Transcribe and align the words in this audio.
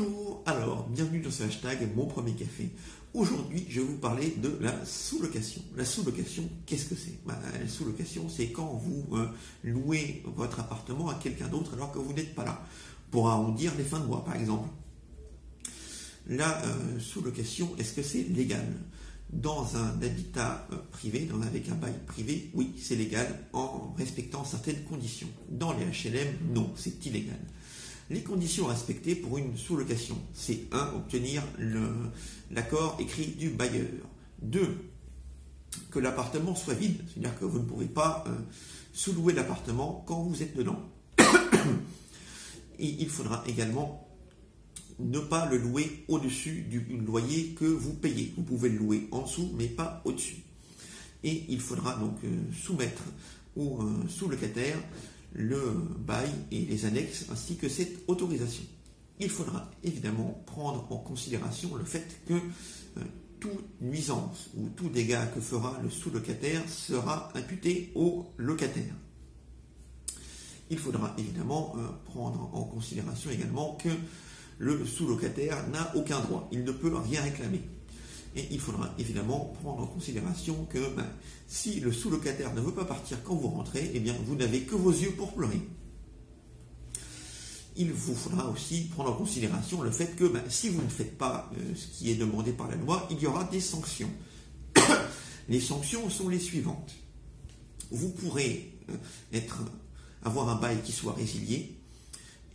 Bonjour, 0.00 0.42
alors 0.46 0.88
bienvenue 0.88 1.20
dans 1.20 1.30
ce 1.30 1.42
hashtag 1.42 1.86
Mon 1.94 2.06
Premier 2.06 2.32
Café. 2.32 2.70
Aujourd'hui, 3.12 3.66
je 3.68 3.80
vais 3.80 3.86
vous 3.86 3.98
parler 3.98 4.34
de 4.38 4.56
la 4.60 4.84
sous-location. 4.86 5.60
La 5.76 5.84
sous-location, 5.84 6.48
qu'est-ce 6.64 6.86
que 6.86 6.94
c'est? 6.94 7.18
Bah, 7.26 7.38
La 7.60 7.68
sous-location, 7.68 8.28
c'est 8.30 8.50
quand 8.50 8.80
vous 8.82 9.16
euh, 9.16 9.28
louez 9.62 10.22
votre 10.36 10.60
appartement 10.60 11.10
à 11.10 11.14
quelqu'un 11.14 11.48
d'autre 11.48 11.74
alors 11.74 11.92
que 11.92 11.98
vous 11.98 12.14
n'êtes 12.14 12.34
pas 12.34 12.44
là, 12.44 12.64
pour 13.10 13.28
arrondir 13.28 13.72
les 13.76 13.84
fins 13.84 14.00
de 14.00 14.06
mois 14.06 14.24
par 14.24 14.36
exemple. 14.36 14.70
La 16.28 16.64
euh, 16.64 16.98
sous-location, 16.98 17.74
est-ce 17.78 17.92
que 17.92 18.02
c'est 18.02 18.22
légal? 18.22 18.66
Dans 19.30 19.76
un 19.76 20.00
habitat 20.00 20.66
euh, 20.72 20.76
privé, 20.92 21.26
dans, 21.26 21.42
avec 21.42 21.68
un 21.68 21.74
bail 21.74 21.94
privé, 22.06 22.50
oui, 22.54 22.74
c'est 22.80 22.96
légal 22.96 23.26
en 23.52 23.92
respectant 23.98 24.44
certaines 24.44 24.82
conditions. 24.84 25.28
Dans 25.50 25.74
les 25.74 25.84
HLM, 25.84 26.54
non, 26.54 26.72
c'est 26.74 27.04
illégal. 27.04 27.38
Les 28.10 28.22
conditions 28.22 28.66
à 28.66 28.72
respecter 28.72 29.14
pour 29.14 29.38
une 29.38 29.56
sous-location, 29.56 30.18
c'est 30.34 30.66
1. 30.72 30.94
Obtenir 30.96 31.44
l'accord 32.50 32.96
écrit 32.98 33.28
du 33.28 33.50
bailleur. 33.50 33.86
2. 34.42 34.60
Que 35.92 36.00
l'appartement 36.00 36.56
soit 36.56 36.74
vide, 36.74 37.00
c'est-à-dire 37.06 37.38
que 37.38 37.44
vous 37.44 37.60
ne 37.60 37.64
pouvez 37.64 37.86
pas 37.86 38.24
euh, 38.26 38.32
sous-louer 38.92 39.32
l'appartement 39.32 40.02
quand 40.08 40.24
vous 40.24 40.42
êtes 40.42 40.56
dedans. 40.56 40.80
Et 42.80 42.96
il 42.98 43.08
faudra 43.08 43.44
également 43.46 44.08
ne 44.98 45.20
pas 45.20 45.46
le 45.46 45.58
louer 45.58 46.04
au-dessus 46.08 46.62
du 46.62 46.80
loyer 46.80 47.54
que 47.58 47.64
vous 47.64 47.92
payez. 47.92 48.34
Vous 48.36 48.42
pouvez 48.42 48.70
le 48.70 48.78
louer 48.78 49.06
en 49.12 49.22
dessous, 49.22 49.52
mais 49.56 49.66
pas 49.66 50.02
au-dessus. 50.04 50.42
Et 51.22 51.44
il 51.48 51.60
faudra 51.60 51.94
donc 51.94 52.16
euh, 52.24 52.28
soumettre 52.52 53.04
au 53.56 53.80
euh, 53.82 54.08
sous-locataire 54.08 54.78
le 55.32 55.60
bail 55.98 56.30
et 56.50 56.60
les 56.60 56.84
annexes 56.84 57.26
ainsi 57.30 57.56
que 57.56 57.68
cette 57.68 58.08
autorisation. 58.08 58.64
Il 59.18 59.28
faudra 59.28 59.70
évidemment 59.84 60.42
prendre 60.46 60.90
en 60.90 60.98
considération 60.98 61.74
le 61.76 61.84
fait 61.84 62.20
que 62.26 62.34
euh, 62.34 63.04
toute 63.38 63.80
nuisance 63.80 64.50
ou 64.56 64.68
tout 64.68 64.88
dégât 64.88 65.26
que 65.26 65.40
fera 65.40 65.78
le 65.82 65.90
sous-locataire 65.90 66.62
sera 66.68 67.30
imputé 67.34 67.92
au 67.94 68.26
locataire. 68.36 68.94
Il 70.70 70.78
faudra 70.78 71.14
évidemment 71.18 71.74
euh, 71.76 71.88
prendre 72.04 72.50
en 72.54 72.64
considération 72.64 73.30
également 73.30 73.74
que 73.74 73.90
le 74.58 74.84
sous-locataire 74.86 75.68
n'a 75.68 75.94
aucun 75.96 76.20
droit, 76.20 76.48
il 76.52 76.64
ne 76.64 76.72
peut 76.72 76.94
rien 76.94 77.22
réclamer. 77.22 77.62
Et 78.36 78.46
il 78.52 78.60
faudra 78.60 78.94
évidemment 78.98 79.52
prendre 79.60 79.82
en 79.82 79.86
considération 79.86 80.64
que 80.66 80.94
ben, 80.94 81.06
si 81.48 81.80
le 81.80 81.92
sous-locataire 81.92 82.54
ne 82.54 82.60
veut 82.60 82.72
pas 82.72 82.84
partir 82.84 83.22
quand 83.24 83.34
vous 83.34 83.48
rentrez, 83.48 83.90
eh 83.92 84.00
bien 84.00 84.14
vous 84.24 84.36
n'avez 84.36 84.62
que 84.62 84.76
vos 84.76 84.92
yeux 84.92 85.12
pour 85.12 85.32
pleurer. 85.34 85.60
Il 87.76 87.92
vous 87.92 88.14
faudra 88.14 88.48
aussi 88.48 88.82
prendre 88.88 89.10
en 89.10 89.14
considération 89.14 89.82
le 89.82 89.90
fait 89.90 90.14
que 90.14 90.24
ben, 90.24 90.42
si 90.48 90.68
vous 90.68 90.82
ne 90.82 90.88
faites 90.88 91.18
pas 91.18 91.50
euh, 91.56 91.74
ce 91.74 91.86
qui 91.86 92.10
est 92.10 92.16
demandé 92.16 92.52
par 92.52 92.68
la 92.68 92.76
loi, 92.76 93.08
il 93.10 93.20
y 93.20 93.26
aura 93.26 93.44
des 93.44 93.60
sanctions. 93.60 94.10
les 95.48 95.60
sanctions 95.60 96.08
sont 96.08 96.28
les 96.28 96.38
suivantes. 96.38 96.94
Vous 97.90 98.10
pourrez 98.10 98.78
euh, 98.90 99.38
avoir 100.22 100.48
un 100.50 100.56
bail 100.56 100.82
qui 100.84 100.92
soit 100.92 101.14
résilié, 101.14 101.79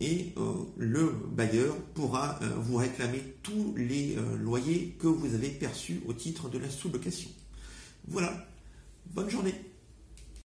et 0.00 0.32
euh, 0.36 0.52
le 0.76 1.12
bailleur 1.32 1.74
pourra 1.94 2.38
euh, 2.42 2.50
vous 2.56 2.76
réclamer 2.76 3.22
tous 3.42 3.74
les 3.76 4.16
euh, 4.16 4.36
loyers 4.36 4.96
que 4.98 5.06
vous 5.06 5.34
avez 5.34 5.48
perçus 5.48 6.02
au 6.06 6.12
titre 6.12 6.48
de 6.48 6.58
la 6.58 6.68
sous-location. 6.68 7.30
Voilà, 8.08 8.46
bonne 9.06 9.30
journée 9.30 9.54